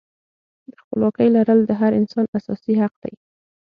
د 0.69 0.71
خپلواکۍ 0.81 1.27
لرل 1.35 1.59
د 1.65 1.71
هر 1.79 1.91
انسان 1.99 2.25
اساسي 2.37 2.73
حق 2.81 2.93
دی. 3.03 3.13